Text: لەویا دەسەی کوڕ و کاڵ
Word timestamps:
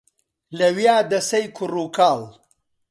لەویا 0.59 0.97
دەسەی 1.11 1.45
کوڕ 1.55 1.73
و 1.81 1.85
کاڵ 1.97 2.19